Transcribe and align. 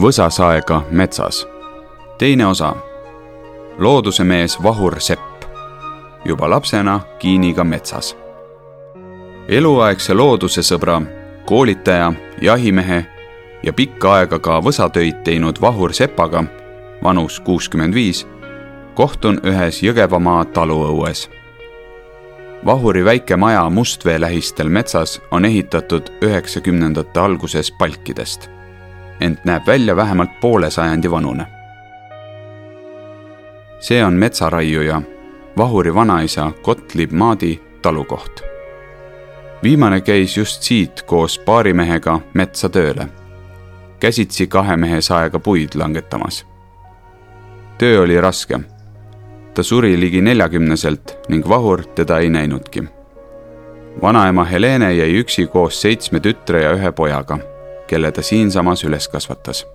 võsasaega 0.00 0.82
metsas. 0.90 1.48
teine 2.18 2.46
osa. 2.46 2.74
loodusemees 3.78 4.62
Vahur 4.62 5.00
Sepp. 5.00 5.44
juba 6.24 6.50
lapsena 6.50 7.00
Kiiniga 7.18 7.64
metsas. 7.64 8.16
eluaegse 9.48 10.14
loodusesõbra, 10.14 11.02
koolitaja, 11.46 12.12
jahimehe 12.40 13.06
ja 13.62 13.72
pikka 13.72 14.14
aega 14.14 14.38
ka 14.38 14.60
võsatöid 14.60 15.22
teinud 15.24 15.60
Vahur 15.60 15.92
Sepaga, 15.92 16.44
vanus 17.02 17.40
kuuskümmend 17.40 17.94
viis, 17.94 18.26
kohtun 18.94 19.40
ühes 19.44 19.82
Jõgevamaa 19.82 20.44
taluõues 20.44 21.28
Vahuri 22.66 23.04
väike 23.04 23.36
maja 23.36 23.70
Mustvee 23.70 24.20
lähistel 24.20 24.68
metsas 24.68 25.20
on 25.30 25.44
ehitatud 25.44 26.08
üheksakümnendate 26.22 27.20
alguses 27.20 27.72
palkidest 27.72 28.50
ent 29.20 29.44
näeb 29.44 29.66
välja 29.66 29.96
vähemalt 29.96 30.40
poole 30.40 30.70
sajandi 30.70 31.10
vanune. 31.10 31.46
see 33.80 34.04
on 34.04 34.14
metsaraiuja, 34.14 35.02
Vahuri 35.56 35.94
vanaisa 35.94 36.52
Gottlieb 36.62 37.12
Maadi 37.12 37.60
talukoht. 37.82 38.42
viimane 39.62 40.00
käis 40.00 40.36
just 40.36 40.62
siit 40.62 41.02
koos 41.02 41.38
paari 41.38 41.72
mehega 41.72 42.20
metsa 42.34 42.68
tööle, 42.68 43.08
käsitsi 44.00 44.46
kahe 44.46 44.76
mehe 44.76 45.00
saega 45.00 45.38
puid 45.38 45.74
langetamas. 45.74 46.46
töö 47.78 48.02
oli 48.02 48.20
raske. 48.20 48.60
ta 49.54 49.62
suri 49.62 50.00
ligi 50.00 50.20
neljakümneselt 50.20 51.18
ning 51.28 51.48
Vahur 51.48 51.84
teda 51.94 52.18
ei 52.18 52.30
näinudki 52.30 52.84
vanaema 54.02 54.44
Helene 54.44 54.94
jäi 54.94 55.20
üksi 55.20 55.46
koos 55.46 55.82
seitsme 55.82 56.20
tütre 56.20 56.62
ja 56.62 56.72
ühe 56.72 56.92
pojaga 56.92 57.38
kelle 57.90 58.12
ta 58.12 58.22
siinsamas 58.22 58.84
üles 58.84 59.08
kasvatas. 59.08 59.66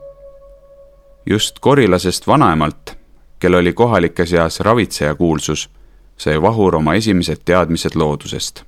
just 1.26 1.60
korilasest 1.60 2.28
vanaemalt, 2.28 2.98
kel 3.40 3.54
oli 3.54 3.74
kohalike 3.74 4.26
seas 4.26 4.60
ravitseja 4.60 5.16
kuulsus, 5.16 5.70
sai 6.18 6.42
Vahur 6.42 6.76
oma 6.76 6.94
esimesed 6.94 7.38
teadmised 7.46 7.96
loodusest. 7.96 8.64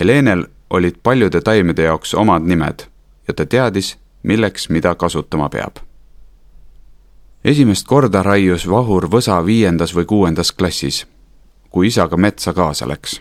Helenel 0.00 0.44
olid 0.70 0.94
paljude 1.02 1.40
taimede 1.40 1.82
jaoks 1.82 2.14
omad 2.14 2.42
nimed 2.42 2.84
ja 3.28 3.34
ta 3.34 3.46
teadis, 3.46 3.98
milleks 4.22 4.68
mida 4.68 4.94
kasutama 4.94 5.48
peab. 5.48 5.76
esimest 7.44 7.86
korda 7.86 8.22
raius 8.22 8.68
Vahur 8.70 9.08
võsa 9.08 9.46
viiendas 9.46 9.94
või 9.96 10.04
kuuendas 10.04 10.52
klassis, 10.52 11.06
kui 11.70 11.86
isaga 11.86 12.16
metsa 12.16 12.52
kaasa 12.52 12.88
läks. 12.88 13.20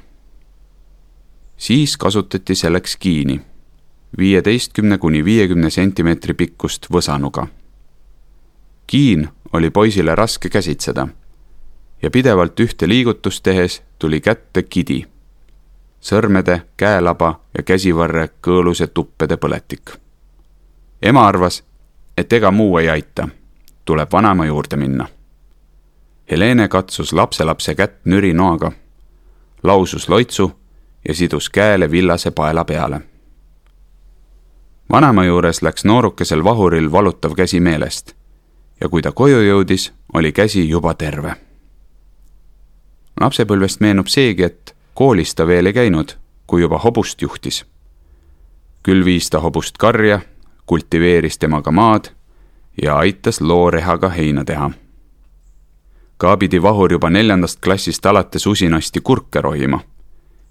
siis 1.58 1.98
kasutati 1.98 2.56
selleks 2.56 2.98
kiini 2.98 3.49
viieteistkümne 4.18 4.98
kuni 4.98 5.26
viiekümne 5.26 5.70
sentimeetri 5.70 6.34
pikkust 6.34 6.88
võsanuga. 6.92 7.48
kiin 8.88 9.30
oli 9.54 9.70
poisile 9.70 10.16
raske 10.16 10.50
käsitseda 10.50 11.08
ja 12.02 12.12
pidevalt 12.12 12.60
ühte 12.60 12.88
liigutust 12.88 13.44
tehes 13.44 13.84
tuli 14.00 14.22
kätte 14.22 14.64
kidi. 14.64 15.06
sõrmede, 16.02 16.62
käelaba 16.78 17.40
ja 17.58 17.64
käsivarre 17.64 18.30
kõõlus 18.48 18.80
ja 18.80 18.88
tuppede 18.88 19.38
põletik. 19.38 19.90
ema 21.02 21.28
arvas, 21.28 21.64
et 22.18 22.34
ega 22.34 22.52
muu 22.52 22.78
ei 22.78 22.90
aita, 22.90 23.28
tuleb 23.86 24.10
vanaema 24.12 24.46
juurde 24.46 24.76
minna. 24.76 25.08
Helene 26.32 26.68
katsus 26.68 27.14
lapselapse 27.14 27.76
kätt 27.76 28.06
nürinoaga, 28.06 28.72
lausus 29.64 30.10
loitsu 30.10 30.52
ja 31.08 31.16
sidus 31.16 31.50
käele 31.50 31.92
villase 31.92 32.32
paela 32.32 32.66
peale 32.66 33.09
vanaema 34.92 35.26
juures 35.26 35.62
läks 35.62 35.86
noorukesel 35.86 36.44
vahuril 36.44 36.92
valutav 36.92 37.36
käsi 37.36 37.60
meelest 37.60 38.16
ja 38.82 38.90
kui 38.90 39.02
ta 39.02 39.12
koju 39.12 39.42
jõudis, 39.44 39.92
oli 40.14 40.32
käsi 40.32 40.70
juba 40.70 40.94
terve. 40.94 41.36
lapsepõlvest 43.22 43.80
meenub 43.80 44.08
seegi, 44.08 44.44
et 44.44 44.76
koolis 44.94 45.36
ta 45.36 45.48
veel 45.48 45.66
ei 45.66 45.74
käinud, 45.74 46.16
kui 46.48 46.62
juba 46.62 46.78
hobust 46.78 47.22
juhtis. 47.22 47.66
küll 48.84 49.06
viis 49.06 49.30
ta 49.30 49.40
hobust 49.40 49.78
karja, 49.78 50.22
kultiveeris 50.66 51.38
temaga 51.38 51.72
maad 51.72 52.10
ja 52.82 52.98
aitas 52.98 53.42
loorehaga 53.42 54.10
heina 54.10 54.46
teha. 54.46 54.72
ka 56.18 56.38
pidi 56.38 56.62
Vahur 56.62 56.92
juba 56.92 57.10
neljandast 57.10 57.60
klassist 57.60 58.06
alates 58.06 58.48
usinasti 58.48 59.02
kurke 59.02 59.42
rohima. 59.42 59.80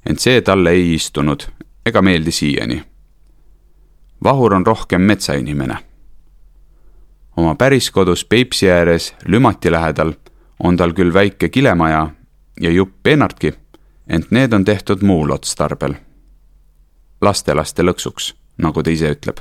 ent 0.07 0.21
see 0.21 0.41
talle 0.41 0.71
ei 0.71 0.95
istunud 0.95 1.43
ega 1.87 2.03
meeldi 2.03 2.33
siiani 2.33 2.88
Vahur 4.25 4.55
on 4.55 4.67
rohkem 4.67 5.01
metsainimene. 5.01 5.77
oma 7.37 7.55
päriskodus 7.55 8.25
Peipsi 8.25 8.71
ääres 8.71 9.15
Lümati 9.27 9.71
lähedal 9.73 10.13
on 10.59 10.77
tal 10.77 10.93
küll 10.93 11.15
väike 11.15 11.49
kilemaja 11.49 12.11
ja 12.61 12.71
jupp 12.71 13.03
peenartki, 13.03 13.55
ent 14.09 14.31
need 14.31 14.53
on 14.53 14.65
tehtud 14.65 15.03
muul 15.03 15.31
otstarbel. 15.31 15.95
lastelaste 17.21 17.83
lõksuks, 17.83 18.35
nagu 18.59 18.83
ta 18.83 18.91
ise 18.91 19.11
ütleb. 19.11 19.39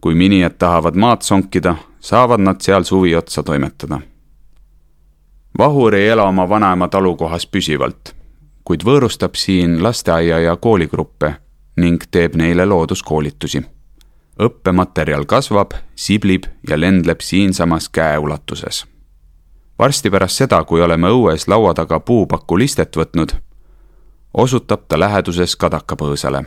kui 0.00 0.14
minijad 0.14 0.56
tahavad 0.58 0.94
maad 0.94 1.22
sonkida, 1.22 1.76
saavad 2.00 2.40
nad 2.40 2.60
seal 2.60 2.82
suvi 2.82 3.14
otsa 3.14 3.42
toimetada. 3.42 4.00
Vahur 5.58 5.94
ei 5.94 6.08
ela 6.08 6.24
oma 6.24 6.48
vanaema 6.48 6.88
talukohas 6.88 7.46
püsivalt, 7.46 8.14
kuid 8.64 8.82
võõrustab 8.82 9.34
siin 9.34 9.82
lasteaia 9.82 10.38
ja 10.38 10.56
kooligruppe 10.56 11.45
ning 11.76 12.02
teeb 12.10 12.34
neile 12.34 12.66
looduskoolitusi. 12.66 13.62
õppematerjal 14.42 15.24
kasvab, 15.24 15.70
siblib 15.94 16.44
ja 16.68 16.80
lendleb 16.80 17.20
siinsamas 17.20 17.88
käeulatuses. 17.88 18.86
varsti 19.78 20.10
pärast 20.10 20.36
seda, 20.36 20.64
kui 20.64 20.82
oleme 20.82 21.08
õues 21.08 21.48
laua 21.48 21.74
taga 21.74 22.00
puupakku 22.00 22.58
listet 22.58 22.96
võtnud, 22.96 23.32
osutab 24.34 24.88
ta 24.88 24.98
läheduses 24.98 25.56
kadakapõõsale. 25.56 26.44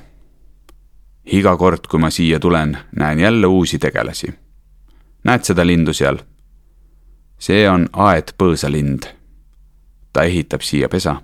iga 1.25 1.57
kord, 1.57 1.87
kui 1.87 1.99
ma 1.99 2.09
siia 2.09 2.39
tulen, 2.39 2.77
näen 2.95 3.19
jälle 3.19 3.47
uusi 3.47 3.79
tegelasi. 3.79 4.33
näed 5.23 5.43
seda 5.43 5.67
lindu 5.67 5.93
seal? 5.93 6.17
see 7.39 7.69
on 7.69 7.89
aedpõõsalind. 7.93 9.05
ta 10.13 10.23
ehitab 10.23 10.61
siia 10.61 10.89
pesa 10.89 11.21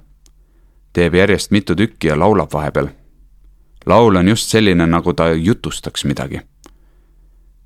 teeb 0.94 1.16
järjest 1.16 1.52
mitu 1.52 1.76
tükki 1.76 2.08
ja 2.08 2.20
laulab 2.20 2.54
vahepeal 2.54 2.88
laul 3.86 4.16
on 4.16 4.28
just 4.28 4.50
selline, 4.50 4.86
nagu 4.86 5.14
ta 5.14 5.34
jutustaks 5.34 6.06
midagi. 6.06 6.42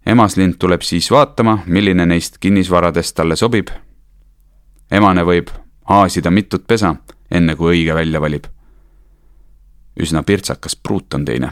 emaslind 0.05 0.53
tuleb 0.59 0.81
siis 0.81 1.11
vaatama, 1.11 1.59
milline 1.65 2.05
neist 2.05 2.37
kinnisvaradest 2.37 3.15
talle 3.15 3.35
sobib. 3.35 3.67
emane 4.91 5.23
võib 5.23 5.47
aasida 5.89 6.31
mitut 6.31 6.67
pesa, 6.67 6.95
enne 7.31 7.55
kui 7.55 7.75
õige 7.75 7.93
välja 7.93 8.21
valib. 8.21 8.43
üsna 9.99 10.23
pirtsakas 10.23 10.75
pruut 10.75 11.13
on 11.13 11.25
teine, 11.25 11.51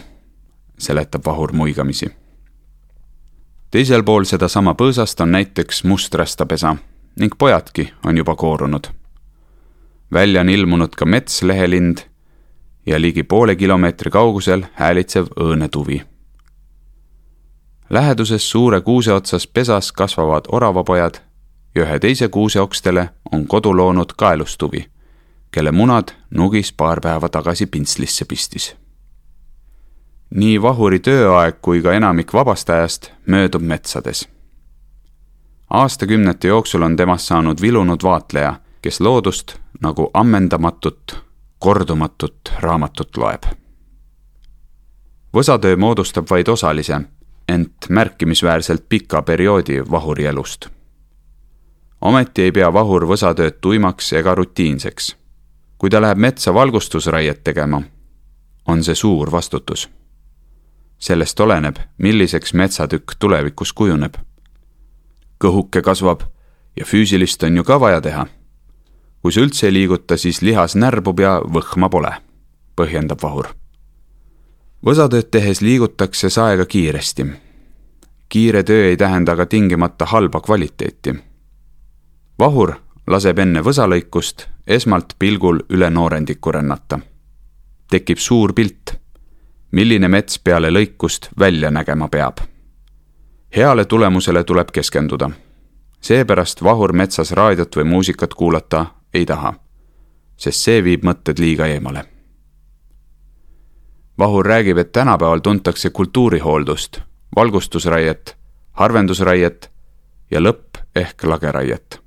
seletab 0.78 1.26
Vahur 1.26 1.54
muigamisi. 1.54 2.10
teisel 3.72 4.04
pool 4.04 4.24
sedasama 4.24 4.74
põõsast 4.74 5.22
on 5.22 5.32
näiteks 5.32 5.84
mustrastapesa 5.84 6.76
ning 7.20 7.34
pojadki 7.38 7.94
on 8.06 8.18
juba 8.18 8.36
koorunud. 8.36 8.88
välja 10.12 10.42
on 10.42 10.50
ilmunud 10.50 10.96
ka 10.96 11.06
metslehelind 11.06 11.98
ja 12.88 13.02
ligi 13.02 13.24
poole 13.24 13.56
kilomeetri 13.56 14.12
kaugusel 14.12 14.64
häälitsev 14.74 15.26
õõnetuvi. 15.40 16.02
läheduses 17.90 18.50
suure 18.50 18.82
kuuse 18.82 19.14
otsas 19.14 19.48
pesas 19.48 19.92
kasvavad 19.92 20.46
oravapojad 20.52 21.16
ja 21.76 21.84
ühe 21.84 22.00
teise 22.00 22.28
kuuse 22.28 22.62
okstele 22.62 23.10
on 23.32 23.48
kodu 23.48 23.78
loonud 23.78 24.14
kaelustuvi, 24.18 24.86
kelle 25.52 25.72
munad 25.72 26.12
Nugis 26.30 26.74
paar 26.74 27.02
päeva 27.02 27.30
tagasi 27.30 27.66
pintslisse 27.66 28.26
pistis. 28.26 28.76
nii 30.30 30.62
Vahuri 30.62 31.00
tööaeg 31.00 31.56
kui 31.62 31.82
ka 31.82 31.94
enamik 31.94 32.34
vabast 32.34 32.70
ajast 32.70 33.12
möödub 33.26 33.62
metsades. 33.62 34.30
aastakümnete 35.70 36.48
jooksul 36.48 36.82
on 36.82 36.96
temast 36.96 37.28
saanud 37.28 37.62
vilunud 37.62 38.04
vaatleja, 38.04 38.60
kes 38.82 39.00
loodust 39.00 39.56
nagu 39.82 40.10
ammendamatut 40.14 41.27
kordumatut 41.60 42.54
raamatut 42.60 43.18
loeb. 43.18 43.44
võsatöö 45.34 45.76
moodustab 45.76 46.26
vaid 46.30 46.48
osalise, 46.48 47.02
ent 47.48 47.90
märkimisväärselt 47.90 48.86
pika 48.90 49.22
perioodi 49.22 49.82
Vahuri 49.92 50.26
elust. 50.26 50.70
ometi 52.02 52.42
ei 52.42 52.52
pea 52.52 52.74
Vahur 52.74 53.06
võsatööd 53.06 53.58
tuimaks 53.62 54.14
ega 54.14 54.36
rutiinseks. 54.36 55.16
kui 55.78 55.90
ta 55.90 56.02
läheb 56.02 56.18
metsa 56.18 56.54
valgustusraiet 56.54 57.44
tegema, 57.44 57.82
on 58.68 58.84
see 58.84 58.96
suur 58.96 59.32
vastutus. 59.32 59.90
sellest 60.98 61.40
oleneb, 61.40 61.76
milliseks 61.98 62.54
metsatükk 62.54 63.16
tulevikus 63.20 63.74
kujuneb. 63.74 64.16
kõhuke 65.44 65.82
kasvab 65.82 66.22
ja 66.76 66.86
füüsilist 66.86 67.44
on 67.44 67.58
ju 67.58 67.64
ka 67.64 67.80
vaja 67.80 68.02
teha 68.02 68.28
kui 69.22 69.32
sa 69.32 69.42
üldse 69.42 69.68
ei 69.68 69.74
liiguta, 69.74 70.18
siis 70.18 70.42
lihas 70.42 70.76
närbub 70.76 71.20
ja 71.20 71.38
võhma 71.42 71.90
pole, 71.90 72.14
põhjendab 72.76 73.22
Vahur. 73.24 73.48
võsatööd 74.86 75.30
tehes 75.32 75.62
liigutakse 75.62 76.30
saega 76.30 76.66
kiiresti. 76.66 77.26
kiire 78.30 78.64
töö 78.64 78.90
ei 78.90 78.98
tähenda 78.98 79.32
aga 79.32 79.46
tingimata 79.46 80.06
halba 80.06 80.42
kvaliteeti. 80.42 81.16
vahur 82.40 82.76
laseb 83.08 83.40
enne 83.40 83.62
võsalõikust 83.62 84.48
esmalt 84.68 85.16
pilgul 85.20 85.60
üle 85.70 85.90
noorendiku 85.90 86.52
rännata. 86.52 87.00
tekib 87.90 88.18
suur 88.18 88.54
pilt, 88.54 88.96
milline 89.72 90.08
mets 90.08 90.40
peale 90.40 90.70
lõikust 90.70 91.30
välja 91.40 91.72
nägema 91.72 92.08
peab. 92.08 92.38
heale 93.56 93.86
tulemusele 93.86 94.44
tuleb 94.44 94.72
keskenduda. 94.72 95.30
seepärast 96.02 96.64
vahur 96.64 96.94
metsas 96.94 97.32
raadiot 97.32 97.76
või 97.76 97.84
muusikat 97.84 98.34
kuulata 98.34 98.86
ei 99.14 99.26
taha, 99.26 99.54
sest 100.38 100.64
see 100.64 100.84
viib 100.84 101.04
mõtted 101.04 101.40
liiga 101.40 101.68
eemale 101.68 102.06
Vahur 104.20 104.46
räägib, 104.46 104.78
et 104.78 104.92
tänapäeval 104.92 105.40
tuntakse 105.40 105.90
kultuurihooldust, 105.90 107.00
valgustusraiet, 107.36 108.38
harvendusraiet 108.72 109.72
ja 110.32 110.40
lõpp- 110.40 110.82
ehk 110.96 111.24
lageraiet. 111.24 112.02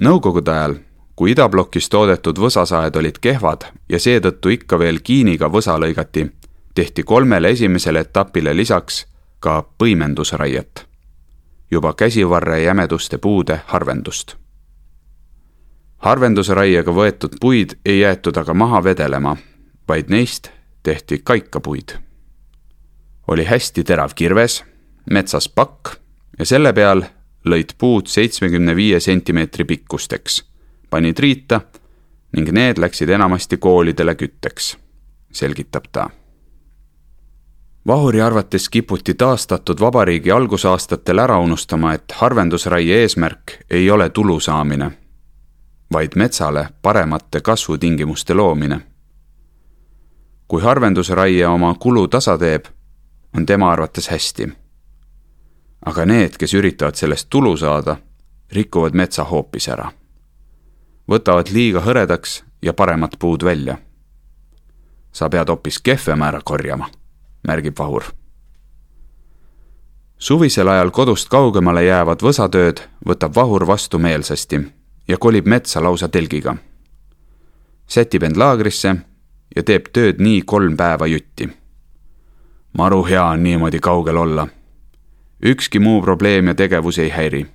Nõukogude 0.00 0.50
ajal, 0.50 0.74
kui 1.16 1.30
idablokis 1.30 1.88
toodetud 1.88 2.38
võsasaed 2.38 2.96
olid 2.96 3.18
kehvad 3.20 3.66
ja 3.88 4.00
seetõttu 4.00 4.48
ikka 4.48 4.78
veel 4.78 5.00
kiiniga 5.00 5.50
võsa 5.52 5.76
lõigati, 5.78 6.30
tehti 6.74 7.02
kolmele 7.02 7.50
esimesele 7.50 8.00
etapile 8.00 8.56
lisaks 8.56 9.06
ka 9.40 9.62
põimendusraiet, 9.78 10.86
juba 11.70 11.92
käsivarre 11.92 12.62
jämeduste 12.62 13.18
puude 13.18 13.60
harvendust. 13.66 14.36
Harvendusraiega 16.04 16.92
võetud 16.92 17.38
puid 17.40 17.78
ei 17.84 18.00
jäetud 18.02 18.36
aga 18.36 18.54
maha 18.54 18.82
vedelema, 18.84 19.36
vaid 19.88 20.10
neist 20.12 20.50
tehti 20.82 21.20
kaikapuid. 21.24 21.96
oli 23.28 23.44
hästi 23.44 23.84
terav 23.84 24.10
kirves, 24.14 24.64
metsas 25.10 25.48
pakk 25.48 25.96
ja 26.38 26.44
selle 26.46 26.72
peal 26.72 27.04
lõid 27.48 27.72
puud 27.78 28.06
seitsmekümne 28.06 28.76
viie 28.76 29.00
sentimeetri 29.00 29.64
pikkusteks, 29.64 30.44
panid 30.90 31.18
riita 31.18 31.60
ning 32.36 32.50
need 32.52 32.78
läksid 32.78 33.08
enamasti 33.08 33.56
koolidele 33.56 34.14
kütteks, 34.14 34.76
selgitab 35.32 35.88
ta. 35.92 36.10
Vahuri 37.86 38.20
arvates 38.20 38.68
kiputi 38.68 39.14
taastatud 39.14 39.80
vabariigi 39.80 40.30
algusaastatel 40.30 41.18
ära 41.18 41.38
unustama, 41.38 41.94
et 41.94 42.12
harvendusraie 42.12 43.00
eesmärk 43.02 43.58
ei 43.70 43.90
ole 43.90 44.10
tulu 44.10 44.40
saamine, 44.40 44.90
vaid 45.92 46.16
metsale 46.16 46.68
paremate 46.82 47.40
kasvutingimuste 47.40 48.34
loomine 48.34 48.80
kui 50.48 50.62
harvendusraie 50.62 51.46
oma 51.46 51.74
kulu 51.74 52.08
tasa 52.08 52.38
teeb, 52.38 52.64
on 53.36 53.46
tema 53.46 53.72
arvates 53.72 54.08
hästi. 54.08 54.52
aga 55.86 56.04
need, 56.06 56.36
kes 56.38 56.54
üritavad 56.54 56.94
sellest 56.94 57.26
tulu 57.30 57.56
saada, 57.56 57.96
rikuvad 58.52 58.94
metsa 58.94 59.24
hoopis 59.24 59.68
ära. 59.68 59.92
võtavad 61.10 61.50
liiga 61.52 61.80
hõredaks 61.80 62.44
ja 62.62 62.72
paremad 62.72 63.16
puud 63.18 63.44
välja. 63.44 63.78
sa 65.12 65.28
pead 65.28 65.48
hoopis 65.48 65.78
kehvema 65.78 66.26
ära 66.26 66.40
korjama, 66.44 66.88
märgib 67.46 67.78
Vahur. 67.78 68.04
suvisel 70.18 70.68
ajal 70.68 70.90
kodust 70.90 71.28
kaugemale 71.28 71.84
jäävad 71.84 72.22
võsatööd 72.22 72.80
võtab 73.08 73.34
Vahur 73.34 73.66
vastu 73.66 73.98
meelsasti 73.98 74.60
ja 75.08 75.18
kolib 75.18 75.46
metsa 75.46 75.82
lausa 75.82 76.08
telgiga. 76.08 76.56
sätib 77.86 78.22
end 78.22 78.36
laagrisse 78.36 78.96
ja 79.56 79.62
teeb 79.62 79.90
tööd 79.92 80.18
nii 80.18 80.42
kolm 80.42 80.76
päeva 80.76 81.06
jutti. 81.06 81.48
maru 82.78 83.04
hea 83.04 83.24
on 83.24 83.42
niimoodi 83.42 83.78
kaugel 83.78 84.16
olla. 84.16 84.48
ükski 85.44 85.78
muu 85.78 86.02
probleem 86.02 86.46
ja 86.46 86.54
tegevus 86.54 86.98
ei 86.98 87.10
häiri. 87.10 87.46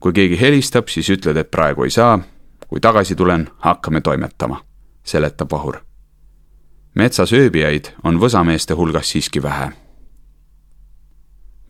kui 0.00 0.12
keegi 0.12 0.40
helistab, 0.40 0.88
siis 0.88 1.10
ütled, 1.10 1.36
et 1.36 1.50
praegu 1.50 1.82
ei 1.82 1.90
saa. 1.90 2.18
kui 2.68 2.80
tagasi 2.80 3.14
tulen, 3.14 3.50
hakkame 3.58 4.00
toimetama, 4.00 4.64
seletab 5.04 5.50
Vahur. 5.50 5.76
metsas 6.94 7.32
ööbijaid 7.32 7.84
on 8.04 8.20
võsameeste 8.20 8.74
hulgas 8.74 9.10
siiski 9.10 9.42
vähe. 9.42 9.72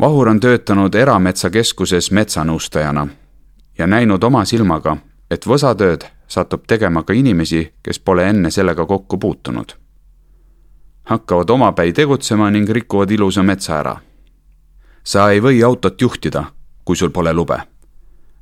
Vahur 0.00 0.28
on 0.28 0.40
töötanud 0.40 0.94
erametsakeskuses 0.94 2.10
metsanõustajana 2.10 3.08
ja 3.80 3.86
näinud 3.86 4.22
oma 4.22 4.44
silmaga, 4.44 4.96
et 5.30 5.46
võsatööd 5.46 6.04
satub 6.28 6.66
tegema 6.68 7.02
ka 7.02 7.14
inimesi, 7.16 7.62
kes 7.82 7.98
pole 7.98 8.26
enne 8.28 8.50
sellega 8.50 8.86
kokku 8.86 9.18
puutunud. 9.18 9.72
hakkavad 11.04 11.50
omapäi 11.50 11.92
tegutsema 11.92 12.50
ning 12.50 12.68
rikuvad 12.68 13.10
ilusa 13.10 13.42
metsa 13.42 13.78
ära. 13.78 13.96
sa 15.04 15.30
ei 15.30 15.40
või 15.40 15.64
autot 15.64 16.00
juhtida, 16.00 16.44
kui 16.84 16.96
sul 16.96 17.10
pole 17.10 17.32
lube. 17.32 17.58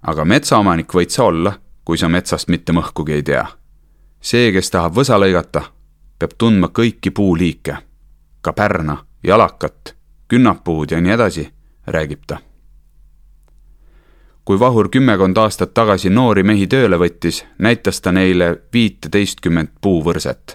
aga 0.02 0.25
metsaomanik 0.25 0.94
võid 0.94 1.11
sa 1.11 1.25
olla, 1.25 1.52
kui 1.84 1.99
sa 1.99 2.08
metsast 2.08 2.49
mitte 2.49 2.73
mõhkugi 2.73 3.12
ei 3.12 3.23
tea. 3.23 3.46
see, 4.20 4.52
kes 4.52 4.70
tahab 4.70 4.94
võsa 4.94 5.19
lõigata, 5.19 5.62
peab 6.19 6.31
tundma 6.38 6.67
kõiki 6.67 7.11
puuliike, 7.11 7.76
ka 8.41 8.52
pärna, 8.52 9.05
jalakat, 9.23 9.94
künnapuud 10.29 10.91
ja 10.91 11.00
nii 11.00 11.12
edasi, 11.12 11.49
räägib 11.87 12.26
ta 12.26 12.47
kui 14.48 14.60
Vahur 14.60 14.88
kümmekond 14.88 15.36
aastat 15.36 15.74
tagasi 15.76 16.08
noori 16.08 16.42
mehi 16.42 16.66
tööle 16.72 16.96
võttis, 16.96 17.42
näitas 17.58 18.00
ta 18.00 18.14
neile 18.16 18.46
viiteistkümmet 18.72 19.74
puuvõrset, 19.84 20.54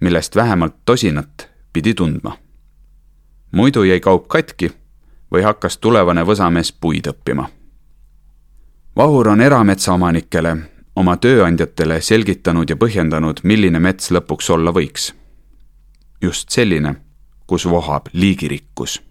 millest 0.00 0.36
vähemalt 0.36 0.78
tosinat 0.84 1.50
pidi 1.72 1.94
tundma. 1.94 2.38
muidu 3.52 3.82
jäi 3.84 4.00
kaup 4.00 4.28
katki 4.28 4.72
või 5.32 5.44
hakkas 5.44 5.78
tulevane 5.78 6.24
võsamees 6.24 6.72
puid 6.72 7.06
õppima. 7.12 7.48
Vahur 8.96 9.28
on 9.28 9.40
erametsaomanikele, 9.40 10.56
oma 10.96 11.16
tööandjatele 11.16 12.00
selgitanud 12.00 12.70
ja 12.70 12.76
põhjendanud, 12.76 13.40
milline 13.42 13.78
mets 13.78 14.10
lõpuks 14.10 14.50
olla 14.50 14.72
võiks. 14.72 15.12
just 16.22 16.50
selline, 16.50 16.94
kus 17.46 17.66
vohab 17.66 18.08
liigirikkus. 18.12 19.02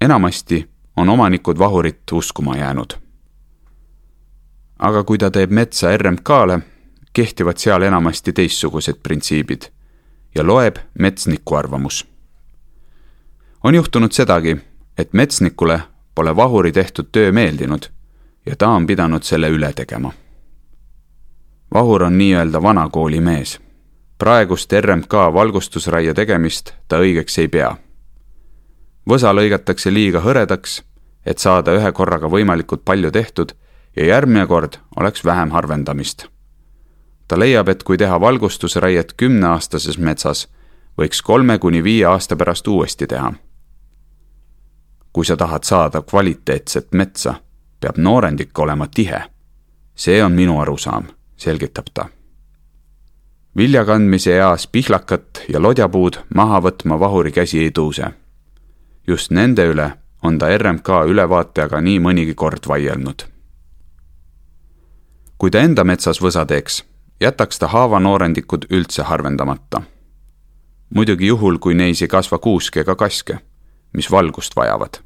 enamasti 0.00 0.73
on 0.96 1.08
omanikud 1.08 1.58
vahurit 1.58 2.12
uskuma 2.12 2.56
jäänud. 2.56 2.90
aga 4.78 5.04
kui 5.04 5.18
ta 5.18 5.30
teeb 5.30 5.50
metsa 5.50 5.96
RMK-le, 5.96 6.60
kehtivad 7.12 7.56
seal 7.56 7.82
enamasti 7.82 8.32
teistsugused 8.32 8.94
printsiibid 9.02 9.62
ja 10.34 10.46
loeb 10.46 10.76
metsniku 10.98 11.54
arvamus. 11.54 12.06
on 13.64 13.74
juhtunud 13.74 14.12
sedagi, 14.12 14.56
et 14.98 15.12
metsnikule 15.12 15.80
pole 16.14 16.36
vahuri 16.36 16.72
tehtud 16.72 17.06
töö 17.12 17.32
meeldinud 17.32 17.82
ja 18.46 18.56
ta 18.56 18.68
on 18.68 18.86
pidanud 18.86 19.22
selle 19.22 19.48
üle 19.48 19.72
tegema. 19.72 20.12
vahur 21.74 22.02
on 22.02 22.18
nii-öelda 22.18 22.62
vana 22.62 22.88
kooli 22.88 23.20
mees. 23.20 23.60
praegust 24.18 24.72
RMK 24.80 25.12
valgustusraie 25.34 26.14
tegemist 26.14 26.74
ta 26.88 26.98
õigeks 26.98 27.40
ei 27.40 27.48
pea 27.48 27.76
võsa 29.08 29.32
lõigatakse 29.34 29.92
liiga 29.92 30.20
hõredaks, 30.24 30.82
et 31.26 31.38
saada 31.38 31.74
ühe 31.76 31.92
korraga 31.92 32.28
võimalikult 32.28 32.84
palju 32.84 33.10
tehtud 33.10 33.54
ja 33.96 34.06
järgmine 34.06 34.46
kord 34.46 34.78
oleks 34.96 35.24
vähem 35.24 35.50
harvendamist. 35.50 36.26
ta 37.28 37.38
leiab, 37.38 37.68
et 37.68 37.82
kui 37.82 37.96
teha 37.98 38.20
valgustusraiet 38.20 39.14
kümneaastases 39.16 39.98
metsas, 39.98 40.48
võiks 40.98 41.22
kolme 41.22 41.58
kuni 41.58 41.84
viie 41.84 42.04
aasta 42.04 42.36
pärast 42.36 42.68
uuesti 42.68 43.06
teha. 43.06 43.32
kui 45.12 45.24
sa 45.24 45.36
tahad 45.36 45.62
saada 45.62 46.02
kvaliteetset 46.02 46.92
metsa, 46.92 47.34
peab 47.80 47.96
noorendik 47.98 48.58
olema 48.58 48.86
tihe. 48.86 49.22
see 49.94 50.24
on 50.24 50.32
minu 50.32 50.60
arusaam, 50.60 51.04
selgitab 51.36 51.86
ta 51.94 52.08
viljakandmise 53.56 54.36
eas 54.36 54.66
pihlakat 54.66 55.44
ja 55.48 55.62
lodjapuud 55.62 56.16
maha 56.34 56.60
võtma 56.60 56.98
vahuri 57.00 57.32
käsi 57.32 57.58
ei 57.58 57.70
tõuse 57.70 58.23
just 59.06 59.30
nende 59.30 59.66
üle 59.66 59.92
on 60.22 60.38
ta 60.38 60.48
RMK 60.58 60.88
ülevaatajaga 61.08 61.80
nii 61.80 62.00
mõnigi 62.00 62.34
kord 62.34 62.68
vaielnud. 62.68 63.24
kui 65.38 65.50
ta 65.50 65.60
enda 65.60 65.84
metsas 65.84 66.20
võsa 66.22 66.46
teeks, 66.46 66.84
jätaks 67.20 67.58
ta 67.58 67.66
haavanoorendikud 67.68 68.66
üldse 68.70 69.02
harvendamata. 69.02 69.82
muidugi 70.94 71.26
juhul, 71.26 71.58
kui 71.58 71.74
neis 71.74 72.02
ei 72.02 72.08
kasva 72.08 72.38
kuuske 72.38 72.80
ega 72.80 72.96
kaske, 72.96 73.38
mis 73.92 74.10
valgust 74.10 74.56
vajavad. 74.56 74.98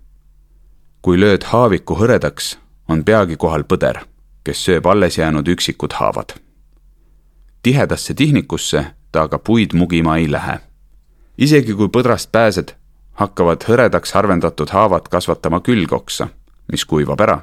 kui 1.03 1.19
lööd 1.19 1.43
haaviku 1.43 1.95
hõredaks, 1.95 2.57
on 2.89 3.05
peagi 3.05 3.37
kohal 3.37 3.65
põder, 3.65 4.05
kes 4.45 4.65
sööb 4.65 4.87
alles 4.87 5.19
jäänud 5.19 5.49
üksikud 5.49 5.93
haavad. 5.93 6.33
tihedasse 7.63 8.15
tihnikusse 8.15 8.85
ta 9.13 9.23
aga 9.23 9.39
puid 9.39 9.75
mugima 9.75 10.17
ei 10.17 10.31
lähe. 10.31 10.59
isegi 11.39 11.75
kui 11.75 11.89
põdrast 11.89 12.31
pääsed, 12.33 12.75
hakkavad 13.19 13.65
hõredaks 13.67 14.13
harvendatud 14.15 14.71
haavad 14.71 15.09
kasvatama 15.11 15.61
külgoksa, 15.61 16.29
mis 16.73 16.85
kuivab 16.85 17.21
ära. 17.21 17.41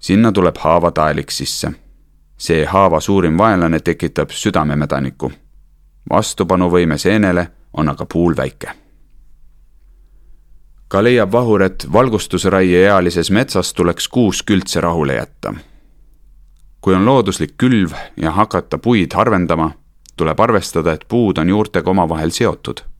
sinna 0.00 0.32
tuleb 0.32 0.56
haavataelik 0.58 1.30
sisse. 1.30 1.72
see 2.36 2.64
haava 2.64 3.00
suurim 3.00 3.38
vaenlane 3.38 3.80
tekitab 3.80 4.30
südamemädaniku. 4.30 5.32
vastupanuvõime 6.10 6.98
seenele 6.98 7.48
on 7.72 7.88
aga 7.88 8.06
puul 8.06 8.36
väike. 8.36 8.68
ka 10.88 11.02
leiab 11.02 11.32
Vahur, 11.32 11.62
et 11.62 11.86
valgustusraie 11.92 12.86
ealises 12.86 13.30
metsas 13.30 13.74
tuleks 13.74 14.08
kuusk 14.08 14.50
üldse 14.50 14.80
rahule 14.80 15.14
jätta. 15.14 15.54
kui 16.80 16.94
on 16.94 17.04
looduslik 17.04 17.54
külv 17.58 17.92
ja 18.16 18.30
hakata 18.30 18.78
puid 18.78 19.12
harvendama, 19.12 19.70
tuleb 20.16 20.40
arvestada, 20.40 20.92
et 20.92 21.04
puud 21.08 21.38
on 21.38 21.48
juurtega 21.48 21.90
omavahel 21.90 22.30
seotud. 22.30 22.91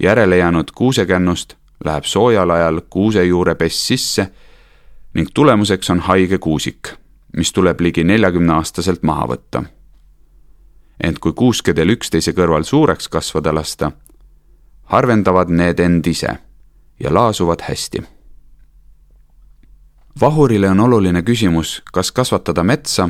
Järele 0.00 0.36
jäänud 0.36 0.70
kuusekännust 0.74 1.54
läheb 1.84 2.04
soojal 2.04 2.50
ajal 2.50 2.80
kuusejuure 2.90 3.54
pess 3.54 3.86
sisse 3.86 4.32
ning 5.14 5.28
tulemuseks 5.34 5.90
on 5.90 6.00
haige 6.00 6.38
kuusik, 6.38 6.88
mis 7.36 7.52
tuleb 7.52 7.80
ligi 7.80 8.04
neljakümne 8.04 8.52
aastaselt 8.52 9.02
maha 9.02 9.26
võtta. 9.26 9.64
ent 11.02 11.18
kui 11.18 11.32
kuuskedel 11.32 11.90
üksteise 11.90 12.32
kõrval 12.32 12.62
suureks 12.62 13.08
kasvada 13.08 13.54
lasta, 13.54 13.92
harvendavad 14.84 15.50
need 15.50 15.78
end 15.78 16.06
ise 16.06 16.38
ja 17.00 17.14
laasuvad 17.14 17.60
hästi. 17.68 18.02
vahurile 20.20 20.70
on 20.70 20.80
oluline 20.80 21.22
küsimus, 21.22 21.82
kas 21.92 22.12
kasvatada 22.12 22.62
metsa 22.62 23.08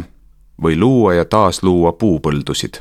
või 0.63 0.79
luua 0.79 1.15
ja 1.15 1.25
taasluua 1.25 1.93
puupõldusid. 1.93 2.81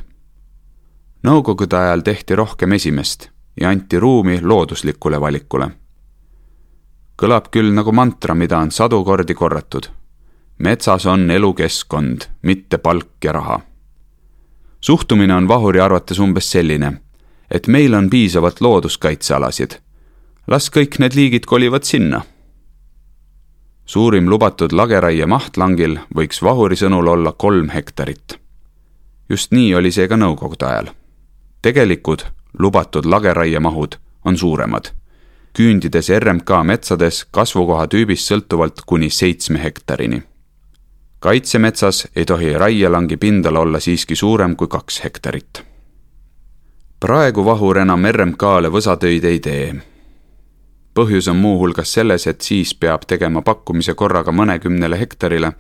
Nõukogude 1.23 1.75
ajal 1.75 2.01
tehti 2.01 2.35
rohkem 2.35 2.71
esimest 2.71 3.32
ja 3.61 3.69
anti 3.69 3.99
ruumi 3.99 4.41
looduslikule 4.41 5.21
valikule 5.21 5.71
kõlab 7.23 7.49
küll 7.53 7.71
nagu 7.73 7.93
mantra, 7.95 8.35
mida 8.35 8.57
on 8.59 8.71
sadu 8.71 9.03
kordi 9.03 9.33
korratud. 9.33 9.87
metsas 10.57 11.05
on 11.05 11.31
elukeskkond, 11.31 12.25
mitte 12.41 12.77
palk 12.77 13.23
ja 13.23 13.31
raha. 13.31 13.59
suhtumine 14.81 15.35
on 15.35 15.47
Vahuri 15.47 15.79
arvates 15.79 16.19
umbes 16.19 16.51
selline, 16.51 17.01
et 17.51 17.67
meil 17.67 17.93
on 17.93 18.09
piisavalt 18.09 18.61
looduskaitsealasid. 18.61 19.79
las 20.47 20.69
kõik 20.69 20.99
need 20.99 21.15
liigid 21.15 21.45
kolivad 21.45 21.83
sinna. 21.83 22.21
suurim 23.85 24.29
lubatud 24.29 24.71
lageraie 24.71 25.25
maht 25.25 25.57
langil 25.57 25.99
võiks 26.15 26.43
Vahuri 26.43 26.75
sõnul 26.75 27.07
olla 27.07 27.31
kolm 27.31 27.69
hektarit. 27.69 28.39
just 29.29 29.51
nii 29.51 29.75
oli 29.75 29.91
see 29.91 30.07
ka 30.07 30.15
nõukogude 30.15 30.65
ajal. 30.65 30.87
tegelikud 31.61 32.25
lubatud 32.59 33.05
lageraiemahud 33.05 33.95
on 34.25 34.37
suuremad 34.37 34.93
küündides 35.53 36.09
RMK 36.19 36.49
metsades 36.65 37.25
kasvukoha 37.31 37.85
tüübist 37.87 38.29
sõltuvalt 38.31 38.81
kuni 38.85 39.09
seitsme 39.09 39.61
hektarini. 39.63 40.23
kaitsemetsas 41.19 42.07
ei 42.15 42.25
tohi 42.25 42.53
raielangi 42.57 43.17
pindala 43.17 43.59
olla 43.59 43.79
siiski 43.79 44.15
suurem 44.15 44.55
kui 44.55 44.67
kaks 44.67 45.03
hektarit. 45.03 45.63
praegu 46.99 47.45
Vahur 47.45 47.77
enam 47.77 48.05
RMK-le 48.11 48.69
võsatöid 48.69 49.25
ei 49.25 49.39
tee. 49.39 49.75
põhjus 50.95 51.29
on 51.29 51.35
muuhulgas 51.35 51.93
selles, 51.93 52.27
et 52.27 52.41
siis 52.41 52.75
peab 52.75 53.05
tegema 53.07 53.41
pakkumise 53.41 53.93
korraga 53.93 54.31
mõnekümnele 54.31 54.99
hektarile 54.99 55.53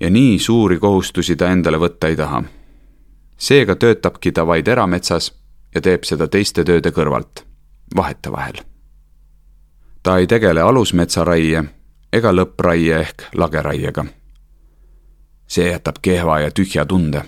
ja 0.00 0.10
nii 0.10 0.38
suuri 0.38 0.78
kohustusi 0.78 1.36
ta 1.36 1.50
endale 1.50 1.76
võtta 1.76 2.08
ei 2.08 2.16
taha. 2.16 2.42
seega 3.36 3.76
töötabki 3.76 4.32
ta 4.32 4.46
vaid 4.46 4.68
erametsas 4.68 5.45
ja 5.76 5.84
teeb 5.84 6.08
seda 6.08 6.30
teiste 6.32 6.64
tööde 6.64 6.94
kõrvalt, 6.96 7.44
vahetevahel 7.96 8.64
ta 10.06 10.18
ei 10.18 10.26
tegele 10.26 10.62
alusmetsaraie 10.62 11.64
ega 12.12 12.30
lõppraie 12.32 12.98
ehk 13.00 13.22
lageraiega. 13.34 14.04
see 15.46 15.66
jätab 15.66 15.98
kehva 16.02 16.40
ja 16.40 16.50
tühja 16.50 16.86
tunde. 16.86 17.22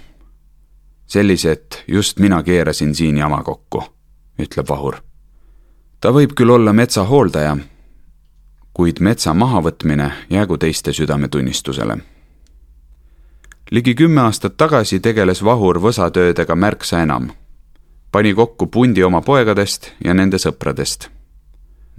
sellise, 1.06 1.52
et 1.52 1.84
just 1.88 2.18
mina 2.18 2.42
keerasin 2.42 2.94
siin 2.94 3.18
jama 3.18 3.42
kokku, 3.42 3.82
ütleb 4.38 4.68
Vahur. 4.68 4.96
ta 6.00 6.08
võib 6.08 6.36
küll 6.38 6.50
olla 6.50 6.72
metsa 6.72 7.04
hooldaja, 7.04 7.56
kuid 8.72 9.00
metsa 9.00 9.34
mahavõtmine 9.34 10.12
jäägu 10.30 10.58
teiste 10.58 10.92
südametunnistusele. 10.92 11.98
ligi 13.70 13.94
kümme 13.94 14.20
aastat 14.20 14.56
tagasi 14.56 15.00
tegeles 15.00 15.44
Vahur 15.44 15.80
võsatöödega 15.80 16.54
märksa 16.54 17.02
enam. 17.02 17.30
Pani 18.12 18.34
kokku 18.34 18.66
pundi 18.66 19.02
oma 19.04 19.20
poegadest 19.20 19.92
ja 20.04 20.14
nende 20.14 20.36
sõpradest 20.36 21.10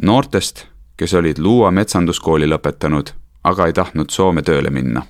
noortest, 0.02 0.66
kes 0.98 1.14
olid 1.14 1.38
Luua 1.38 1.72
metsanduskooli 1.72 2.48
lõpetanud, 2.48 3.12
aga 3.44 3.68
ei 3.68 3.74
tahtnud 3.74 4.10
Soome 4.10 4.42
tööle 4.42 4.70
minna. 4.70 5.06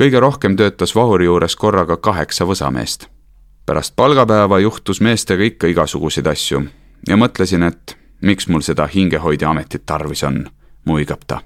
kõige 0.00 0.20
rohkem 0.20 0.56
töötas 0.56 0.94
Vahuri 0.94 1.24
juures 1.24 1.56
korraga 1.56 1.96
kaheksa 1.96 2.44
võsameest. 2.44 3.06
pärast 3.66 3.96
palgapäeva 3.96 4.58
juhtus 4.58 5.00
meestega 5.00 5.42
ikka 5.42 5.66
igasuguseid 5.66 6.26
asju 6.26 6.62
ja 7.08 7.16
mõtlesin, 7.16 7.62
et 7.62 7.96
miks 8.20 8.48
mul 8.48 8.60
seda 8.60 8.86
hingehoidja 8.86 9.50
ametit 9.50 9.86
tarvis 9.86 10.22
on, 10.22 10.50
muigab 10.84 11.20
ta. 11.26 11.40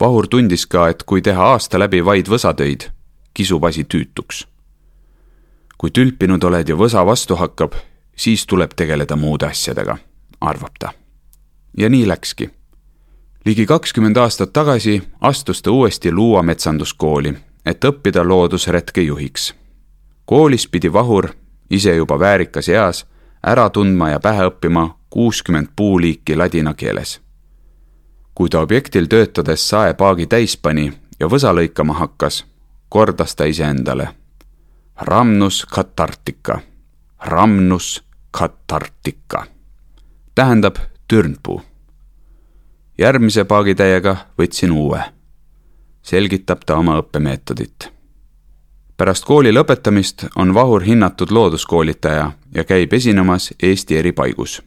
Vahur 0.00 0.26
tundis 0.28 0.66
ka, 0.66 0.88
et 0.88 1.02
kui 1.02 1.22
teha 1.22 1.42
aasta 1.42 1.78
läbi 1.78 2.04
vaid 2.04 2.28
võsatöid, 2.28 2.90
kisub 3.34 3.64
asi 3.64 3.84
tüütuks. 3.84 4.46
Kui 5.78 5.90
tülpinud 5.90 6.44
oled 6.44 6.68
ja 6.68 6.76
võsa 6.76 7.06
vastu 7.06 7.36
hakkab, 7.36 7.72
siis 8.16 8.46
tuleb 8.46 8.72
tegeleda 8.76 9.16
muude 9.16 9.46
asjadega, 9.46 9.98
arvab 10.40 10.78
ta 10.80 10.92
ja 11.76 11.88
nii 11.88 12.08
läkski. 12.08 12.50
ligi 13.44 13.66
kakskümmend 13.66 14.16
aastat 14.16 14.52
tagasi 14.52 15.02
astus 15.20 15.62
ta 15.62 15.70
uuesti 15.70 16.12
Luua 16.12 16.42
metsanduskooli, 16.42 17.34
et 17.66 17.84
õppida 17.84 18.28
loodusretke 18.28 19.00
juhiks. 19.00 19.54
koolis 20.24 20.68
pidi 20.68 20.92
Vahur, 20.92 21.28
ise 21.70 21.94
juba 21.94 22.18
väärikas 22.18 22.68
eas, 22.68 23.06
ära 23.46 23.70
tundma 23.70 24.10
ja 24.10 24.20
pähe 24.20 24.46
õppima 24.46 24.90
kuuskümmend 25.10 25.68
puuliiki 25.76 26.36
ladina 26.36 26.74
keeles. 26.74 27.20
kui 28.34 28.48
ta 28.48 28.60
objektil 28.60 29.06
töötades 29.06 29.68
saepaagi 29.68 30.26
täis 30.26 30.56
pani 30.56 30.92
ja 31.20 31.26
võsa 31.26 31.52
lõikama 31.52 31.92
hakkas, 31.92 32.44
kordas 32.88 33.34
ta 33.34 33.44
iseendale. 33.44 34.08
Ramnus 35.00 35.66
katartika, 35.74 36.60
ramnus 37.18 38.04
katartika. 38.30 39.46
tähendab 40.34 40.76
türnpuu. 41.08 41.62
järgmise 42.98 43.44
paagitäiega 43.44 44.16
võtsin 44.38 44.72
uue. 44.72 45.02
selgitab 46.02 46.58
ta 46.66 46.76
oma 46.76 46.98
õppemeetodit. 47.00 47.92
pärast 48.96 49.24
kooli 49.24 49.52
lõpetamist 49.52 50.26
on 50.36 50.54
Vahur 50.54 50.82
hinnatud 50.82 51.30
looduskoolitaja 51.30 52.32
ja 52.54 52.64
käib 52.64 52.92
esinemas 52.92 53.54
Eesti 53.62 53.96
eri 53.96 54.12
paigus 54.12 54.62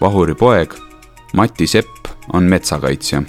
Vahuri 0.00 0.34
poeg 0.34 0.87
Mati 1.32 1.66
Sepp 1.66 2.08
on 2.32 2.42
metsakaitsja 2.42 3.22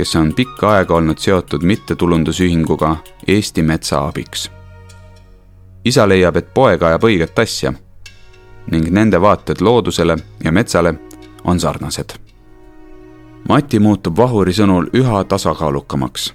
kes 0.00 0.16
on 0.16 0.32
pikka 0.34 0.70
aega 0.72 0.94
olnud 0.94 1.18
seotud 1.18 1.62
mittetulundusühinguga 1.62 2.96
Eesti 3.28 3.62
Metsa 3.62 4.06
Abiks. 4.06 4.50
isa 5.84 6.08
leiab, 6.08 6.36
et 6.36 6.54
poeg 6.54 6.82
ajab 6.82 7.04
õiget 7.04 7.38
asja 7.42 7.72
ning 8.70 8.88
nende 8.90 9.20
vaated 9.20 9.60
loodusele 9.60 10.16
ja 10.44 10.52
metsale 10.52 10.94
on 11.44 11.60
sarnased. 11.60 12.16
Mati 13.48 13.78
muutub 13.78 14.16
Vahuri 14.16 14.52
sõnul 14.52 14.88
üha 14.94 15.24
tasakaalukamaks. 15.24 16.34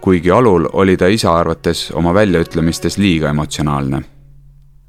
kuigi 0.00 0.30
alul 0.30 0.68
oli 0.72 0.96
ta 0.96 1.06
isa 1.06 1.34
arvates 1.34 1.90
oma 1.94 2.14
väljaütlemistes 2.14 2.98
liiga 2.98 3.28
emotsionaalne. 3.28 4.02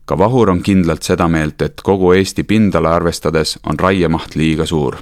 Ka 0.06 0.18
Vahur 0.18 0.50
on 0.50 0.62
kindlalt 0.64 1.04
seda 1.04 1.28
meelt, 1.28 1.62
et 1.62 1.82
kogu 1.82 2.14
Eesti 2.14 2.44
pindala 2.44 2.96
arvestades 2.96 3.58
on 3.66 3.80
raiemaht 3.80 4.36
liiga 4.36 4.66
suur 4.66 4.98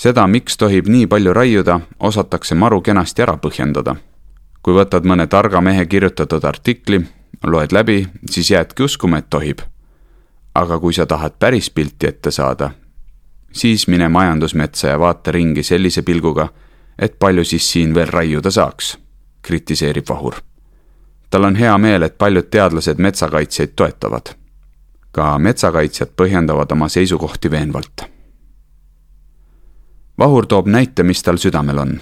seda, 0.00 0.26
miks 0.26 0.56
tohib 0.56 0.88
nii 0.88 1.06
palju 1.06 1.32
raiuda, 1.36 1.80
osatakse 2.00 2.56
maru 2.56 2.80
kenasti 2.80 3.22
ära 3.26 3.36
põhjendada. 3.36 3.96
kui 4.62 4.74
võtad 4.76 5.06
mõne 5.08 5.24
targa 5.26 5.60
mehe 5.60 5.86
kirjutatud 5.86 6.44
artikli, 6.44 7.00
loed 7.44 7.72
läbi, 7.72 8.06
siis 8.30 8.50
jäädki 8.50 8.82
uskuma, 8.82 9.18
et 9.18 9.30
tohib. 9.30 9.60
aga 10.54 10.78
kui 10.78 10.92
sa 10.92 11.06
tahad 11.06 11.32
päris 11.38 11.70
pilti 11.70 12.06
ette 12.06 12.30
saada, 12.30 12.70
siis 13.52 13.88
mine 13.88 14.08
majandusmetsa 14.08 14.88
ja 14.88 14.98
vaata 14.98 15.32
ringi 15.32 15.62
sellise 15.62 16.02
pilguga, 16.02 16.48
et 16.98 17.18
palju 17.18 17.44
siis 17.44 17.72
siin 17.72 17.94
veel 17.94 18.08
raiuda 18.08 18.50
saaks, 18.50 18.98
kritiseerib 19.42 20.08
Vahur. 20.08 20.34
Tal 21.30 21.44
on 21.44 21.56
hea 21.56 21.78
meel, 21.78 22.02
et 22.02 22.18
paljud 22.18 22.50
teadlased 22.50 22.98
metsakaitsjaid 22.98 23.76
toetavad. 23.76 24.34
ka 25.12 25.38
metsakaitsjad 25.38 26.08
põhjendavad 26.16 26.72
oma 26.72 26.88
seisukohti 26.88 27.50
veenvalt 27.50 28.10
Vahur 30.20 30.46
toob 30.46 30.66
näite, 30.68 31.02
mis 31.02 31.22
tal 31.22 31.38
südamel 31.40 31.78
on. 31.78 32.00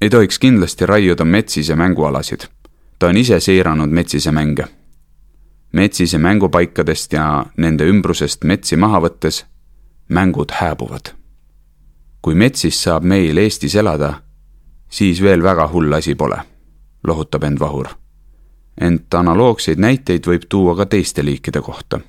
ei 0.00 0.10
tohiks 0.10 0.38
kindlasti 0.38 0.86
raiuda 0.86 1.24
metsise 1.24 1.76
mängualasid. 1.76 2.40
ta 2.98 3.06
on 3.06 3.16
ise 3.16 3.40
seiranud 3.40 3.90
metsise 3.90 4.32
mänge. 4.32 4.64
metsise 5.72 6.18
mängupaikadest 6.18 7.12
ja 7.12 7.46
nende 7.56 7.84
ümbrusest 7.84 8.44
metsi 8.44 8.76
maha 8.76 9.00
võttes 9.00 9.46
mängud 10.08 10.50
hääbuvad. 10.50 11.14
kui 12.22 12.34
metsis 12.34 12.82
saab 12.82 13.04
meil 13.04 13.36
Eestis 13.36 13.74
elada, 13.74 14.20
siis 14.90 15.22
veel 15.22 15.42
väga 15.42 15.68
hull 15.68 15.92
asi 15.92 16.14
pole. 16.14 16.36
lohutab 17.04 17.44
end 17.44 17.60
Vahur. 17.60 17.88
Ent 18.80 19.14
analoogseid 19.14 19.78
näiteid 19.78 20.26
võib 20.26 20.46
tuua 20.48 20.76
ka 20.76 20.86
teiste 20.86 21.24
liikide 21.24 21.60
kohta. 21.60 22.00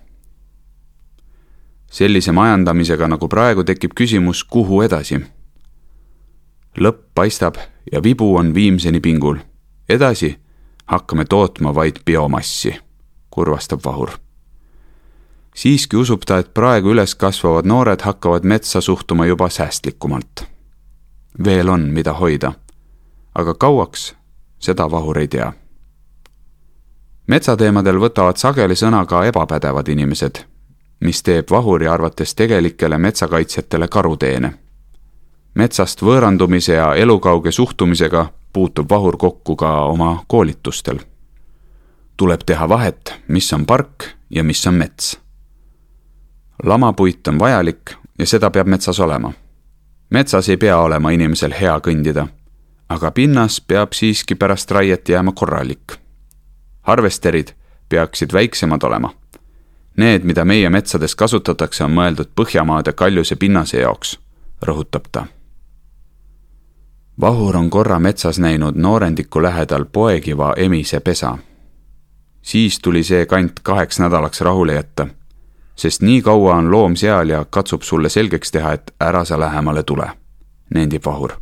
sellise 1.92 2.32
majandamisega 2.32 3.08
nagu 3.08 3.28
praegu 3.28 3.64
tekib 3.64 3.92
küsimus, 3.96 4.44
kuhu 4.44 4.82
edasi. 4.82 5.20
lõpp 6.78 7.02
paistab 7.16 7.56
ja 7.92 8.04
vibu 8.04 8.36
on 8.36 8.54
viimseni 8.54 9.00
pingul. 9.00 9.38
edasi 9.90 10.38
hakkame 10.86 11.26
tootma 11.26 11.76
vaid 11.76 12.00
biomassi, 12.06 12.76
kurvastab 13.30 13.80
Vahur 13.86 14.10
siiski 15.60 15.98
usub 15.98 16.24
ta, 16.26 16.40
et 16.40 16.54
praegu 16.54 16.94
üles 16.94 17.16
kasvavad 17.20 17.68
noored 17.68 18.02
hakkavad 18.06 18.46
metsa 18.48 18.82
suhtuma 18.82 19.26
juba 19.26 19.50
säästlikumalt. 19.50 20.46
veel 21.44 21.70
on, 21.70 21.82
mida 21.82 22.14
hoida. 22.14 22.54
aga 23.36 23.54
kauaks, 23.54 24.16
seda 24.60 24.92
Vahur 24.92 25.18
ei 25.20 25.28
tea. 25.28 25.54
Metsateemadel 27.30 28.00
võtavad 28.02 28.42
sageli 28.42 28.76
sõna 28.76 29.04
ka 29.06 29.22
ebapädevad 29.30 29.88
inimesed, 29.94 30.42
mis 31.06 31.22
teeb 31.24 31.52
Vahuri 31.52 31.88
arvates 31.88 32.36
tegelikele 32.36 32.98
metsakaitsjatele 32.98 33.88
karuteene. 33.88 34.54
metsast 35.54 36.02
võõrandumise 36.02 36.74
ja 36.74 36.96
elukauge 36.96 37.52
suhtumisega 37.52 38.26
puutub 38.54 38.90
Vahur 38.90 39.18
kokku 39.18 39.56
ka 39.56 39.86
oma 39.86 40.24
koolitustel. 40.28 41.00
tuleb 42.18 42.42
teha 42.46 42.70
vahet, 42.70 43.14
mis 43.28 43.54
on 43.54 43.66
park 43.66 44.04
ja 44.30 44.44
mis 44.44 44.68
on 44.68 44.74
mets 44.74 45.20
lamapuit 46.64 47.28
on 47.28 47.40
vajalik 47.40 47.92
ja 48.20 48.26
seda 48.26 48.50
peab 48.50 48.68
metsas 48.68 49.00
olema. 49.00 49.34
metsas 50.10 50.50
ei 50.50 50.58
pea 50.58 50.78
olema 50.78 51.12
inimesel 51.12 51.54
hea 51.62 51.78
kõndida, 51.80 52.28
aga 52.90 53.12
pinnas 53.12 53.62
peab 53.62 53.94
siiski 53.94 54.36
pärast 54.36 54.72
raiet 54.72 55.10
jääma 55.10 55.32
korralik. 55.32 55.94
Harvesterid 56.90 57.54
peaksid 57.90 58.34
väiksemad 58.34 58.84
olema. 58.84 59.14
Need, 59.98 60.24
mida 60.24 60.46
meie 60.46 60.70
metsades 60.70 61.16
kasutatakse, 61.16 61.84
on 61.84 61.94
mõeldud 61.94 62.32
Põhjamaade 62.36 62.94
kaljuse 62.94 63.36
pinnase 63.36 63.82
jaoks, 63.84 64.16
rõhutab 64.66 65.12
ta. 65.12 65.26
Vahur 67.22 67.58
on 67.60 67.70
korra 67.70 68.00
metsas 68.00 68.40
näinud 68.40 68.80
noorendiku 68.80 69.42
lähedal 69.44 69.86
poekiva 69.86 70.54
emise 70.58 71.00
pesa. 71.00 71.38
siis 72.42 72.80
tuli 72.80 73.04
see 73.04 73.26
kant 73.26 73.60
kaheks 73.64 74.00
nädalaks 74.00 74.42
rahule 74.42 74.74
jätta 74.74 75.08
sest 75.80 76.02
nii 76.02 76.22
kaua 76.22 76.56
on 76.56 76.72
loom 76.72 76.96
seal 76.96 77.30
ja 77.30 77.46
katsub 77.50 77.82
sulle 77.82 78.10
selgeks 78.10 78.52
teha, 78.52 78.74
et 78.74 78.92
ära 79.00 79.24
sa 79.26 79.40
lähemale 79.40 79.84
tule, 79.84 80.10
nendib 80.76 81.06
Vahur. 81.06 81.38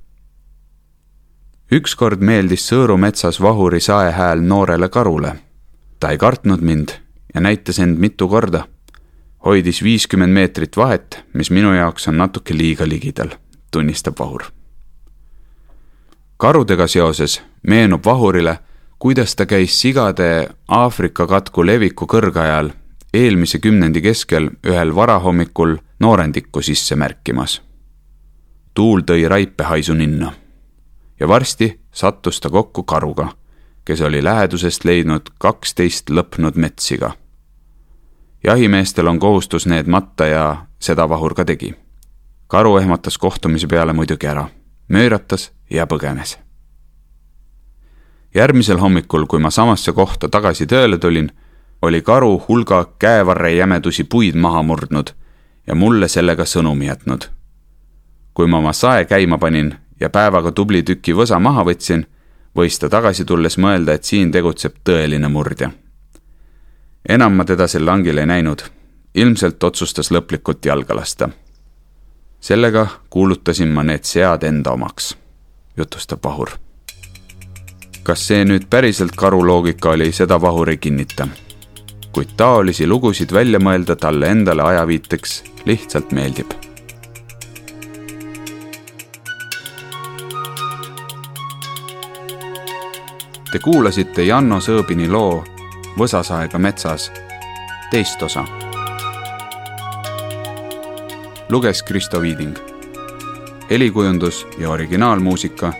Ükskord 1.71 2.21
meeldis 2.23 2.63
Sõõru 2.69 2.95
metsas 2.97 3.41
Vahuri 3.41 3.79
saehääl 3.79 4.39
noorele 4.41 4.89
karule. 4.89 5.35
ta 5.99 6.09
ei 6.09 6.17
kartnud 6.17 6.61
mind 6.61 6.89
ja 7.33 7.41
näitas 7.41 7.79
end 7.79 7.97
mitu 7.97 8.27
korda. 8.27 8.67
hoidis 9.45 9.83
viiskümmend 9.83 10.33
meetrit 10.33 10.77
vahet, 10.77 11.23
mis 11.33 11.51
minu 11.51 11.73
jaoks 11.73 12.07
on 12.07 12.17
natuke 12.17 12.57
liiga 12.57 12.87
ligidal, 12.87 13.29
tunnistab 13.71 14.19
Vahur. 14.19 14.43
karudega 16.37 16.87
seoses 16.87 17.41
meenub 17.67 18.05
Vahurile, 18.05 18.59
kuidas 18.99 19.35
ta 19.35 19.45
käis 19.45 19.81
sigade 19.81 20.49
Aafrika 20.67 21.27
katku 21.27 21.65
leviku 21.65 22.05
kõrgajal 22.05 22.71
eelmise 23.13 23.59
kümnendi 23.59 24.01
keskel 24.01 24.49
ühel 24.65 24.95
varahommikul 24.95 25.77
noorendikku 25.99 26.61
sisse 26.61 26.95
märkimas. 26.95 27.61
tuul 28.73 29.01
tõi 29.01 29.29
raipehaisu 29.29 29.93
ninna 29.93 30.46
ja 31.19 31.27
varsti 31.27 31.79
sattus 31.91 32.39
ta 32.39 32.49
kokku 32.49 32.83
karuga, 32.83 33.29
kes 33.85 34.01
oli 34.01 34.23
lähedusest 34.23 34.85
leidnud 34.85 35.21
kaksteist 35.39 36.09
lõpnud 36.09 36.55
metssiga. 36.55 37.11
jahimeestel 38.43 39.07
on 39.07 39.19
kohustus 39.19 39.65
need 39.65 39.87
matta 39.87 40.25
ja 40.25 40.65
seda 40.79 41.09
Vahur 41.09 41.33
ka 41.33 41.45
tegi. 41.45 41.75
karu 42.47 42.77
ehmatas 42.77 43.17
kohtumise 43.17 43.67
peale 43.67 43.93
muidugi 43.93 44.27
ära, 44.27 44.47
mööratas 44.87 45.51
ja 45.69 45.85
põgenes. 45.85 46.37
järgmisel 48.35 48.77
hommikul, 48.77 49.25
kui 49.25 49.39
ma 49.39 49.49
samasse 49.49 49.91
kohta 49.91 50.29
tagasi 50.29 50.67
tööle 50.67 50.97
tulin 50.97 51.31
oli 51.81 52.01
karu 52.01 52.43
hulga 52.47 52.85
käevarre 52.99 53.51
jämedusi 53.51 54.03
puid 54.03 54.35
maha 54.35 54.63
murdnud 54.63 55.09
ja 55.67 55.75
mulle 55.75 56.07
sellega 56.07 56.43
sõnumi 56.43 56.87
jätnud. 56.87 57.29
kui 58.33 58.47
ma 58.47 58.57
oma 58.57 58.73
sae 58.73 59.05
käima 59.05 59.37
panin 59.37 59.75
ja 59.99 60.09
päevaga 60.09 60.51
tubli 60.51 60.83
tüki 60.83 61.13
võsa 61.15 61.39
maha 61.39 61.63
võtsin, 61.65 62.05
võis 62.55 62.79
ta 62.79 62.89
tagasi 62.89 63.25
tulles 63.25 63.57
mõelda, 63.57 63.93
et 63.93 64.03
siin 64.03 64.31
tegutseb 64.31 64.75
tõeline 64.83 65.27
murdja. 65.27 65.71
enam 67.09 67.33
ma 67.33 67.45
teda 67.45 67.67
sel 67.67 67.85
langil 67.85 68.17
ei 68.17 68.25
näinud. 68.25 68.61
ilmselt 69.15 69.63
otsustas 69.63 70.11
lõplikult 70.11 70.65
jalga 70.65 70.95
lasta. 70.95 71.29
sellega 72.39 72.87
kuulutasin 73.09 73.67
ma 73.67 73.83
need 73.83 74.03
sead 74.03 74.43
enda 74.43 74.71
omaks, 74.71 75.17
jutustab 75.77 76.23
Vahur. 76.23 76.49
kas 78.03 78.27
see 78.27 78.45
nüüd 78.45 78.69
päriselt 78.69 79.15
karu 79.15 79.47
loogika 79.47 79.89
oli, 79.89 80.11
seda 80.11 80.41
Vahur 80.41 80.69
ei 80.69 80.77
kinnita 80.77 81.27
kuid 82.17 82.33
taolisi 82.37 82.87
lugusid 82.89 83.29
välja 83.33 83.59
mõelda 83.61 83.93
talle 83.95 84.31
endale 84.33 84.63
ajaviiteks 84.65 85.43
lihtsalt 85.69 86.15
meeldib. 86.17 86.66
Te 93.51 93.59
kuulasite 93.63 94.25
Janno 94.27 94.57
Sõõbini 94.59 95.05
loo 95.07 95.43
Võsasaega 95.97 96.59
metsas 96.59 97.11
teist 97.91 98.23
osa. 98.23 98.43
luges 101.49 101.83
Kristo 101.83 102.21
Viiding. 102.21 102.57
helikujundus 103.69 104.47
ja 104.57 104.69
originaalmuusika 104.69 105.73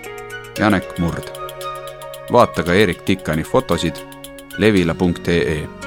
Janek 0.60 1.00
Murd. 1.00 1.28
vaata 2.32 2.64
ka 2.64 2.74
Erik 2.74 3.02
Tikkani 3.02 3.44
fotosid 3.44 3.96
levila.ee 4.58 5.87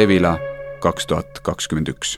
Levila 0.00 0.38
kaks 0.80 1.04
tuhat 1.06 1.40
kakskümmend 1.44 1.90
üks 1.92 2.14